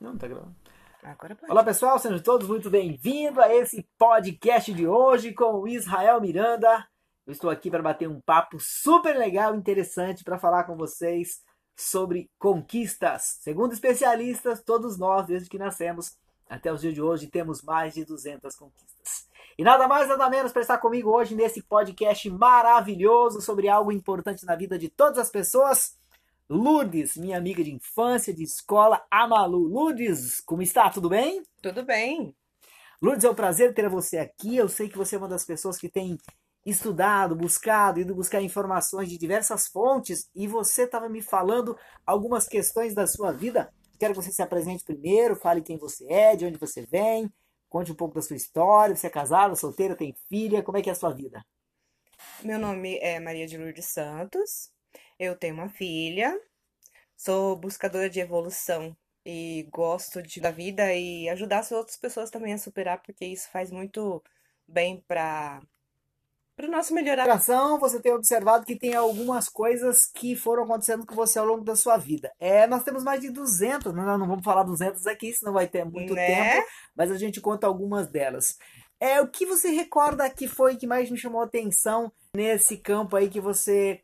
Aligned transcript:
Não, 0.00 0.16
tá 0.16 0.28
gravando. 0.28 0.54
Olá 1.48 1.64
pessoal, 1.64 1.98
sejam 1.98 2.18
todos 2.18 2.46
muito 2.46 2.68
bem-vindos 2.68 3.38
a 3.38 3.54
esse 3.54 3.82
podcast 3.96 4.72
de 4.72 4.86
hoje 4.86 5.32
com 5.32 5.60
o 5.60 5.66
Israel 5.68 6.20
Miranda. 6.20 6.86
Eu 7.26 7.32
estou 7.32 7.48
aqui 7.48 7.70
para 7.70 7.82
bater 7.82 8.06
um 8.06 8.20
papo 8.20 8.58
super 8.60 9.16
legal 9.16 9.54
e 9.54 9.58
interessante 9.58 10.22
para 10.22 10.38
falar 10.38 10.64
com 10.64 10.76
vocês 10.76 11.40
sobre 11.74 12.30
conquistas. 12.38 13.38
Segundo 13.40 13.72
especialistas, 13.72 14.62
todos 14.62 14.98
nós, 14.98 15.26
desde 15.26 15.48
que 15.48 15.58
nascemos 15.58 16.14
até 16.48 16.70
os 16.70 16.82
dias 16.82 16.94
de 16.94 17.00
hoje, 17.00 17.28
temos 17.28 17.62
mais 17.62 17.94
de 17.94 18.04
200 18.04 18.54
conquistas. 18.54 19.26
E 19.56 19.64
nada 19.64 19.88
mais, 19.88 20.08
nada 20.08 20.28
menos 20.28 20.52
para 20.52 20.60
estar 20.60 20.76
comigo 20.76 21.10
hoje 21.10 21.34
nesse 21.34 21.62
podcast 21.62 22.28
maravilhoso 22.28 23.40
sobre 23.40 23.68
algo 23.68 23.90
importante 23.90 24.44
na 24.44 24.54
vida 24.54 24.78
de 24.78 24.90
todas 24.90 25.18
as 25.18 25.30
pessoas. 25.30 25.96
Lourdes, 26.48 27.16
minha 27.16 27.36
amiga 27.36 27.62
de 27.64 27.74
infância, 27.74 28.32
de 28.32 28.44
escola, 28.44 29.04
a 29.10 29.26
Malu. 29.26 29.58
Lourdes, 29.58 30.40
como 30.40 30.62
está? 30.62 30.88
Tudo 30.90 31.08
bem? 31.08 31.42
Tudo 31.60 31.84
bem. 31.84 32.32
Lourdes, 33.02 33.24
é 33.24 33.30
um 33.30 33.34
prazer 33.34 33.74
ter 33.74 33.88
você 33.88 34.18
aqui. 34.18 34.56
Eu 34.56 34.68
sei 34.68 34.88
que 34.88 34.96
você 34.96 35.16
é 35.16 35.18
uma 35.18 35.26
das 35.26 35.44
pessoas 35.44 35.76
que 35.76 35.88
tem 35.88 36.16
estudado, 36.64 37.34
buscado, 37.34 38.00
ido 38.00 38.14
buscar 38.14 38.40
informações 38.40 39.08
de 39.08 39.18
diversas 39.18 39.66
fontes 39.66 40.28
e 40.34 40.46
você 40.46 40.82
estava 40.82 41.08
me 41.08 41.20
falando 41.20 41.76
algumas 42.06 42.46
questões 42.46 42.94
da 42.94 43.08
sua 43.08 43.32
vida. 43.32 43.72
Quero 43.98 44.14
que 44.14 44.22
você 44.22 44.30
se 44.30 44.42
apresente 44.42 44.84
primeiro, 44.84 45.34
fale 45.34 45.62
quem 45.62 45.76
você 45.76 46.06
é, 46.08 46.36
de 46.36 46.44
onde 46.44 46.58
você 46.58 46.82
vem, 46.86 47.32
conte 47.68 47.90
um 47.90 47.94
pouco 47.94 48.14
da 48.14 48.22
sua 48.22 48.36
história. 48.36 48.94
Você 48.94 49.08
é 49.08 49.10
casada, 49.10 49.56
solteira, 49.56 49.96
tem 49.96 50.14
filha? 50.28 50.62
Como 50.62 50.78
é 50.78 50.82
que 50.82 50.90
é 50.90 50.92
a 50.92 50.96
sua 50.96 51.12
vida? 51.12 51.44
Meu 52.44 52.58
nome 52.58 52.98
é 52.98 53.18
Maria 53.18 53.48
de 53.48 53.58
Lourdes 53.58 53.86
Santos. 53.86 54.75
Eu 55.18 55.36
tenho 55.36 55.54
uma 55.54 55.68
filha. 55.68 56.38
Sou 57.16 57.56
buscadora 57.56 58.10
de 58.10 58.20
evolução 58.20 58.96
e 59.24 59.68
gosto 59.72 60.22
de, 60.22 60.40
da 60.40 60.50
vida 60.50 60.94
e 60.94 61.28
ajudar 61.30 61.60
as 61.60 61.72
outras 61.72 61.96
pessoas 61.96 62.30
também 62.30 62.52
a 62.54 62.58
superar, 62.58 63.02
porque 63.02 63.24
isso 63.24 63.50
faz 63.50 63.70
muito 63.70 64.22
bem 64.68 65.02
para 65.08 65.62
para 66.56 66.68
o 66.68 66.70
nosso 66.70 66.94
melhorar. 66.94 67.26
Você 67.78 68.00
tem 68.00 68.12
observado 68.12 68.64
que 68.64 68.76
tem 68.76 68.94
algumas 68.94 69.46
coisas 69.48 70.06
que 70.06 70.34
foram 70.34 70.64
acontecendo 70.64 71.04
com 71.04 71.14
você 71.14 71.38
ao 71.38 71.44
longo 71.44 71.62
da 71.64 71.76
sua 71.76 71.98
vida. 71.98 72.32
É, 72.40 72.66
nós 72.66 72.82
temos 72.82 73.04
mais 73.04 73.20
de 73.20 73.30
200, 73.30 73.92
não, 73.92 74.18
não 74.18 74.26
vamos 74.26 74.44
falar 74.44 74.62
200 74.62 75.06
aqui, 75.06 75.32
senão 75.34 75.52
vai 75.52 75.66
ter 75.68 75.84
muito 75.84 76.14
Né? 76.14 76.26
tempo, 76.26 76.68
mas 76.96 77.10
a 77.10 77.18
gente 77.18 77.42
conta 77.42 77.66
algumas 77.66 78.08
delas. 78.08 78.56
É, 78.98 79.20
o 79.20 79.28
que 79.28 79.44
você 79.44 79.68
recorda 79.68 80.30
que 80.30 80.48
foi 80.48 80.76
que 80.76 80.86
mais 80.86 81.10
me 81.10 81.18
chamou 81.18 81.42
a 81.42 81.44
atenção 81.44 82.10
nesse 82.34 82.78
campo 82.78 83.16
aí 83.16 83.28
que 83.28 83.40
você 83.40 84.00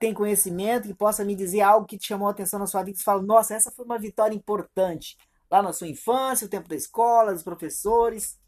tem 0.00 0.14
conhecimento, 0.14 0.88
que 0.88 0.94
possa 0.94 1.22
me 1.22 1.36
dizer 1.36 1.60
algo 1.60 1.86
que 1.86 1.98
te 1.98 2.08
chamou 2.08 2.26
a 2.26 2.30
atenção 2.30 2.58
na 2.58 2.66
sua 2.66 2.82
vida, 2.82 2.94
que 2.94 3.00
você 3.00 3.04
fala, 3.04 3.22
nossa, 3.22 3.54
essa 3.54 3.70
foi 3.70 3.84
uma 3.84 3.98
vitória 3.98 4.34
importante. 4.34 5.16
Lá 5.50 5.62
na 5.62 5.74
sua 5.74 5.88
infância, 5.88 6.46
o 6.46 6.50
tempo 6.50 6.68
da 6.68 6.74
escola, 6.74 7.34
dos 7.34 7.42
professores. 7.42 8.40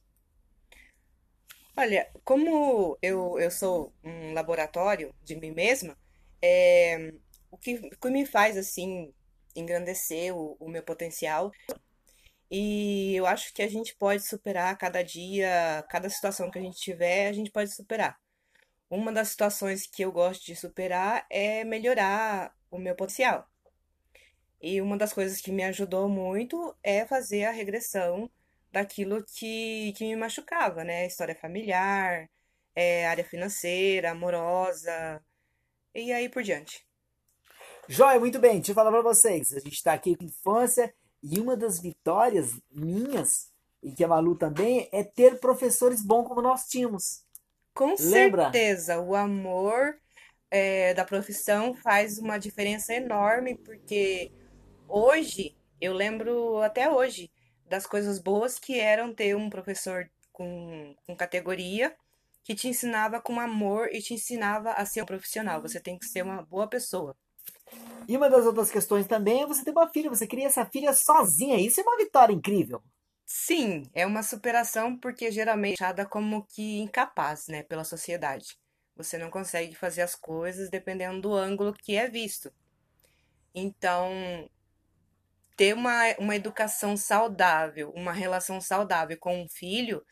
Olha, 1.76 2.10
como 2.24 2.96
eu, 3.02 3.38
eu 3.38 3.50
sou 3.50 3.92
um 4.02 4.32
laboratório 4.32 5.14
de 5.22 5.36
mim 5.36 5.50
mesma, 5.50 5.96
é, 6.40 7.12
o 7.50 7.58
que, 7.58 7.74
o 7.74 7.98
que 7.98 8.10
me 8.10 8.24
faz, 8.24 8.56
assim, 8.56 9.12
engrandecer 9.54 10.34
o, 10.34 10.56
o 10.58 10.70
meu 10.70 10.82
potencial. 10.82 11.52
E 12.50 13.14
eu 13.14 13.26
acho 13.26 13.52
que 13.52 13.62
a 13.62 13.68
gente 13.68 13.94
pode 13.96 14.26
superar 14.26 14.76
cada 14.78 15.02
dia, 15.02 15.84
cada 15.90 16.08
situação 16.08 16.50
que 16.50 16.58
a 16.58 16.62
gente 16.62 16.78
tiver, 16.78 17.28
a 17.28 17.32
gente 17.32 17.50
pode 17.50 17.74
superar. 17.74 18.18
Uma 18.92 19.10
das 19.10 19.28
situações 19.28 19.86
que 19.86 20.02
eu 20.02 20.12
gosto 20.12 20.44
de 20.44 20.54
superar 20.54 21.24
é 21.30 21.64
melhorar 21.64 22.54
o 22.70 22.76
meu 22.76 22.94
potencial. 22.94 23.48
E 24.60 24.82
uma 24.82 24.98
das 24.98 25.14
coisas 25.14 25.40
que 25.40 25.50
me 25.50 25.64
ajudou 25.64 26.10
muito 26.10 26.76
é 26.82 27.06
fazer 27.06 27.44
a 27.44 27.50
regressão 27.50 28.30
daquilo 28.70 29.24
que, 29.24 29.94
que 29.96 30.04
me 30.04 30.14
machucava, 30.14 30.84
né? 30.84 31.06
História 31.06 31.34
familiar, 31.34 32.28
é, 32.74 33.06
área 33.06 33.24
financeira, 33.24 34.10
amorosa, 34.10 35.24
e 35.94 36.12
aí 36.12 36.28
por 36.28 36.42
diante. 36.42 36.86
Joia, 37.88 38.20
muito 38.20 38.38
bem, 38.38 38.56
deixa 38.56 38.72
eu 38.72 38.74
falar 38.74 38.90
pra 38.90 39.00
vocês. 39.00 39.54
A 39.54 39.60
gente 39.60 39.72
está 39.72 39.94
aqui 39.94 40.14
com 40.14 40.24
infância 40.24 40.94
e 41.22 41.40
uma 41.40 41.56
das 41.56 41.80
vitórias 41.80 42.60
minhas, 42.70 43.50
e 43.82 43.90
que 43.90 44.04
a 44.04 44.08
Malu 44.08 44.36
também, 44.36 44.86
é 44.92 45.02
ter 45.02 45.40
professores 45.40 46.04
bons 46.04 46.28
como 46.28 46.42
nós 46.42 46.64
tínhamos. 46.68 47.24
Com 47.74 47.94
Lembra? 47.98 48.44
certeza, 48.44 49.00
o 49.00 49.14
amor 49.14 49.98
é, 50.50 50.92
da 50.94 51.04
profissão 51.04 51.74
faz 51.74 52.18
uma 52.18 52.38
diferença 52.38 52.92
enorme, 52.94 53.56
porque 53.56 54.30
hoje, 54.88 55.56
eu 55.80 55.94
lembro 55.94 56.58
até 56.58 56.90
hoje 56.90 57.30
das 57.66 57.86
coisas 57.86 58.18
boas 58.18 58.58
que 58.58 58.78
eram 58.78 59.14
ter 59.14 59.34
um 59.34 59.48
professor 59.48 60.10
com, 60.30 60.94
com 61.06 61.16
categoria 61.16 61.94
que 62.44 62.54
te 62.54 62.68
ensinava 62.68 63.20
com 63.20 63.40
amor 63.40 63.88
e 63.92 64.02
te 64.02 64.14
ensinava 64.14 64.72
a 64.72 64.84
ser 64.84 65.02
um 65.02 65.06
profissional. 65.06 65.62
Você 65.62 65.80
tem 65.80 65.98
que 65.98 66.06
ser 66.06 66.22
uma 66.22 66.42
boa 66.42 66.66
pessoa. 66.66 67.16
E 68.08 68.16
uma 68.16 68.28
das 68.28 68.44
outras 68.44 68.70
questões 68.70 69.06
também 69.06 69.42
é 69.42 69.46
você 69.46 69.64
ter 69.64 69.70
uma 69.70 69.88
filha, 69.88 70.10
você 70.10 70.26
cria 70.26 70.46
essa 70.46 70.66
filha 70.66 70.92
sozinha. 70.92 71.56
Isso 71.56 71.80
é 71.80 71.84
uma 71.84 71.96
vitória 71.96 72.32
incrível. 72.32 72.82
Sim, 73.34 73.84
é 73.94 74.04
uma 74.04 74.22
superação 74.22 74.94
porque 74.94 75.30
geralmente 75.30 75.82
é 75.82 75.86
achada 75.86 76.04
como 76.04 76.44
que 76.44 76.80
incapaz, 76.80 77.48
né, 77.48 77.62
pela 77.62 77.82
sociedade. 77.82 78.58
Você 78.94 79.16
não 79.16 79.30
consegue 79.30 79.74
fazer 79.74 80.02
as 80.02 80.14
coisas 80.14 80.68
dependendo 80.68 81.22
do 81.22 81.32
ângulo 81.34 81.72
que 81.72 81.96
é 81.96 82.06
visto. 82.10 82.52
Então, 83.54 84.10
ter 85.56 85.74
uma, 85.74 86.14
uma 86.18 86.36
educação 86.36 86.94
saudável, 86.94 87.90
uma 87.96 88.12
relação 88.12 88.60
saudável 88.60 89.16
com 89.18 89.42
um 89.42 89.48
filho 89.48 90.04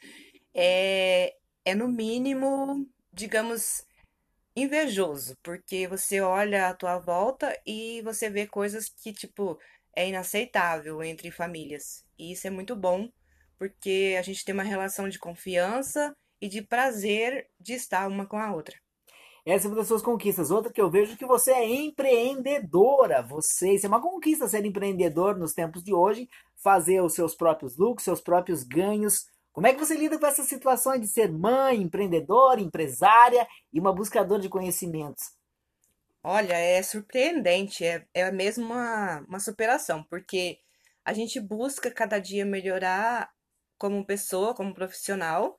é, 0.54 1.34
é 1.64 1.74
no 1.74 1.88
mínimo, 1.88 2.88
digamos, 3.12 3.84
invejoso, 4.56 5.36
porque 5.42 5.86
você 5.88 6.20
olha 6.20 6.68
à 6.68 6.74
tua 6.74 6.98
volta 6.98 7.54
e 7.66 8.02
você 8.02 8.30
vê 8.30 8.46
coisas 8.46 8.88
que, 8.88 9.12
tipo, 9.12 9.58
é 9.94 10.08
inaceitável 10.08 11.02
entre 11.02 11.30
famílias. 11.30 12.04
E 12.18 12.32
isso 12.32 12.46
é 12.46 12.50
muito 12.50 12.76
bom, 12.76 13.08
porque 13.58 14.16
a 14.18 14.22
gente 14.22 14.44
tem 14.44 14.52
uma 14.52 14.62
relação 14.62 15.08
de 15.08 15.18
confiança 15.18 16.14
e 16.40 16.48
de 16.48 16.62
prazer 16.62 17.48
de 17.58 17.74
estar 17.74 18.08
uma 18.08 18.26
com 18.26 18.36
a 18.36 18.52
outra. 18.52 18.76
Essa 19.44 19.66
é 19.66 19.68
uma 19.68 19.76
das 19.76 19.88
suas 19.88 20.02
conquistas. 20.02 20.50
Outra 20.50 20.72
que 20.72 20.80
eu 20.80 20.90
vejo 20.90 21.14
é 21.14 21.16
que 21.16 21.26
você 21.26 21.52
é 21.52 21.68
empreendedora. 21.68 23.22
Você, 23.22 23.74
isso 23.74 23.86
é 23.86 23.88
uma 23.88 24.00
conquista 24.00 24.46
ser 24.48 24.64
empreendedor 24.64 25.38
nos 25.38 25.52
tempos 25.52 25.82
de 25.82 25.94
hoje, 25.94 26.28
fazer 26.62 27.00
os 27.02 27.14
seus 27.14 27.34
próprios 27.34 27.76
lucros, 27.76 28.04
seus 28.04 28.20
próprios 28.20 28.62
ganhos. 28.62 29.26
Como 29.52 29.66
é 29.66 29.72
que 29.72 29.80
você 29.80 29.96
lida 29.96 30.18
com 30.18 30.26
essas 30.26 30.46
situações 30.46 31.00
de 31.00 31.08
ser 31.08 31.32
mãe, 31.32 31.80
empreendedora, 31.80 32.60
empresária 32.60 33.46
e 33.72 33.80
uma 33.80 33.92
buscadora 33.92 34.40
de 34.40 34.48
conhecimentos? 34.48 35.39
Olha, 36.22 36.54
é 36.54 36.82
surpreendente, 36.82 37.84
é, 37.84 38.06
é 38.12 38.30
mesmo 38.30 38.66
uma, 38.66 39.20
uma 39.26 39.40
superação, 39.40 40.02
porque 40.04 40.58
a 41.04 41.12
gente 41.14 41.40
busca 41.40 41.90
cada 41.90 42.18
dia 42.18 42.44
melhorar 42.44 43.30
como 43.78 44.04
pessoa, 44.04 44.54
como 44.54 44.74
profissional, 44.74 45.58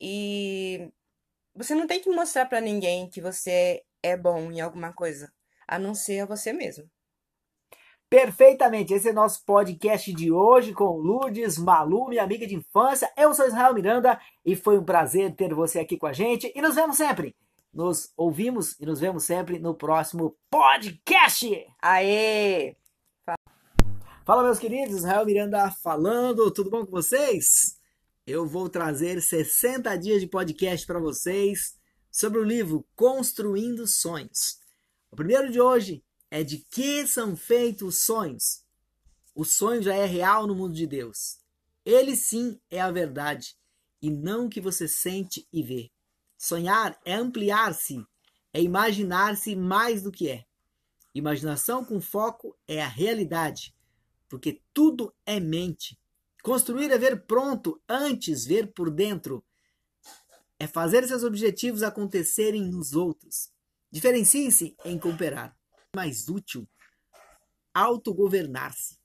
e 0.00 0.92
você 1.54 1.74
não 1.74 1.86
tem 1.86 2.00
que 2.00 2.10
mostrar 2.10 2.46
pra 2.46 2.60
ninguém 2.60 3.08
que 3.08 3.22
você 3.22 3.82
é 4.02 4.16
bom 4.16 4.52
em 4.52 4.60
alguma 4.60 4.92
coisa, 4.92 5.32
a 5.66 5.78
não 5.78 5.94
ser 5.94 6.20
a 6.20 6.26
você 6.26 6.52
mesmo. 6.52 6.88
Perfeitamente, 8.08 8.94
esse 8.94 9.08
é 9.08 9.12
nosso 9.12 9.44
podcast 9.44 10.12
de 10.12 10.30
hoje 10.30 10.72
com 10.72 10.96
Lourdes 10.96 11.58
Malu, 11.58 12.08
minha 12.08 12.22
amiga 12.22 12.46
de 12.46 12.54
infância. 12.54 13.10
Eu 13.16 13.34
sou 13.34 13.46
Israel 13.48 13.74
Miranda 13.74 14.20
e 14.44 14.54
foi 14.54 14.78
um 14.78 14.84
prazer 14.84 15.34
ter 15.34 15.52
você 15.52 15.80
aqui 15.80 15.96
com 15.96 16.06
a 16.06 16.12
gente. 16.12 16.52
E 16.54 16.62
nos 16.62 16.76
vemos 16.76 16.96
sempre. 16.96 17.34
Nos 17.76 18.10
ouvimos 18.16 18.74
e 18.80 18.86
nos 18.86 19.00
vemos 19.00 19.24
sempre 19.24 19.58
no 19.58 19.74
próximo 19.74 20.34
podcast. 20.48 21.46
Aê! 21.82 22.74
Fala, 24.24 24.42
meus 24.42 24.58
queridos, 24.58 24.96
Israel 24.96 25.26
Miranda 25.26 25.70
falando. 25.70 26.50
Tudo 26.50 26.70
bom 26.70 26.86
com 26.86 26.90
vocês? 26.90 27.78
Eu 28.26 28.46
vou 28.46 28.70
trazer 28.70 29.20
60 29.20 29.94
dias 29.98 30.22
de 30.22 30.26
podcast 30.26 30.86
para 30.86 30.98
vocês 30.98 31.78
sobre 32.10 32.38
o 32.38 32.44
livro 32.44 32.88
Construindo 32.96 33.86
Sonhos. 33.86 34.58
O 35.10 35.16
primeiro 35.16 35.52
de 35.52 35.60
hoje 35.60 36.02
é 36.30 36.42
de 36.42 36.64
que 36.70 37.06
são 37.06 37.36
feitos 37.36 37.88
os 37.88 38.02
sonhos. 38.04 38.64
O 39.34 39.44
sonho 39.44 39.82
já 39.82 39.94
é 39.94 40.06
real 40.06 40.46
no 40.46 40.54
mundo 40.54 40.72
de 40.72 40.86
Deus. 40.86 41.40
Ele 41.84 42.16
sim 42.16 42.58
é 42.70 42.80
a 42.80 42.90
verdade 42.90 43.54
e 44.00 44.10
não 44.10 44.46
o 44.46 44.48
que 44.48 44.62
você 44.62 44.88
sente 44.88 45.46
e 45.52 45.62
vê. 45.62 45.90
Sonhar 46.38 46.98
é 47.04 47.14
ampliar-se, 47.14 48.04
é 48.52 48.60
imaginar-se 48.60 49.56
mais 49.56 50.02
do 50.02 50.12
que 50.12 50.28
é. 50.28 50.44
Imaginação 51.14 51.84
com 51.84 52.00
foco 52.00 52.56
é 52.68 52.82
a 52.82 52.88
realidade, 52.88 53.74
porque 54.28 54.60
tudo 54.74 55.14
é 55.24 55.40
mente. 55.40 55.98
Construir 56.42 56.90
é 56.90 56.98
ver 56.98 57.24
pronto 57.26 57.80
antes 57.88 58.44
ver 58.44 58.72
por 58.72 58.90
dentro. 58.90 59.44
É 60.58 60.66
fazer 60.66 61.06
seus 61.06 61.24
objetivos 61.24 61.82
acontecerem 61.82 62.62
nos 62.62 62.94
outros. 62.94 63.50
Diferencie-se 63.90 64.76
em 64.84 64.98
cooperar. 64.98 65.56
Mais 65.94 66.28
útil, 66.28 66.68
autogovernar-se. 67.72 68.98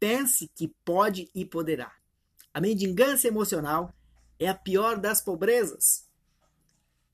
pense 0.00 0.48
que 0.48 0.74
pode 0.84 1.30
e 1.34 1.44
poderá. 1.44 1.92
A 2.52 2.60
mendigância 2.60 3.28
emocional 3.28 3.94
é 4.38 4.48
a 4.48 4.54
pior 4.54 4.98
das 4.98 5.20
pobrezas. 5.20 6.10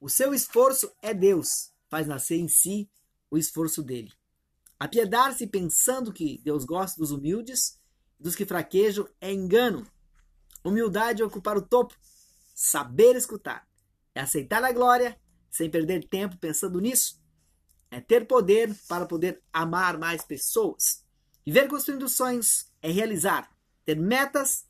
O 0.00 0.08
seu 0.08 0.32
esforço 0.32 0.92
é 1.02 1.12
Deus, 1.12 1.72
faz 1.88 2.06
nascer 2.06 2.36
em 2.38 2.46
si 2.46 2.88
o 3.28 3.36
esforço 3.36 3.82
dele. 3.82 4.12
Apiedar-se 4.78 5.46
pensando 5.46 6.12
que 6.12 6.40
Deus 6.44 6.64
gosta 6.64 7.00
dos 7.00 7.10
humildes, 7.10 7.80
dos 8.18 8.36
que 8.36 8.46
fraquejam, 8.46 9.08
é 9.20 9.32
engano. 9.32 9.84
Humildade 10.64 11.20
é 11.20 11.24
ocupar 11.24 11.56
o 11.56 11.62
topo, 11.62 11.96
saber 12.54 13.16
escutar, 13.16 13.68
é 14.14 14.20
aceitar 14.20 14.62
a 14.62 14.72
glória 14.72 15.20
sem 15.50 15.68
perder 15.68 16.06
tempo 16.08 16.38
pensando 16.38 16.80
nisso, 16.80 17.20
é 17.90 18.00
ter 18.00 18.26
poder 18.26 18.72
para 18.86 19.06
poder 19.06 19.42
amar 19.52 19.98
mais 19.98 20.24
pessoas. 20.24 21.04
Viver 21.44 21.66
construindo 21.66 22.08
sonhos 22.08 22.70
é 22.80 22.90
realizar, 22.90 23.50
ter 23.84 23.96
metas 23.96 24.64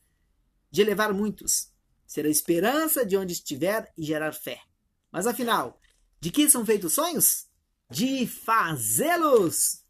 de 0.71 0.81
elevar 0.81 1.13
muitos, 1.13 1.71
ser 2.07 2.25
a 2.25 2.31
esperança 2.31 3.05
de 3.05 3.17
onde 3.17 3.35
estiver 3.35 3.93
e 3.97 4.03
gerar 4.05 4.33
fé. 4.33 4.68
Mas 5.11 5.27
afinal, 5.27 5.81
de 6.21 6.31
que 6.31 6.49
são 6.49 6.65
feitos 6.65 6.95
sonhos? 6.95 7.49
De 7.91 8.27
fazê-los! 8.27 9.85